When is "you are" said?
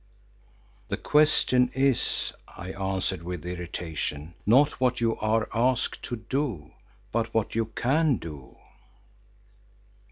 4.99-5.47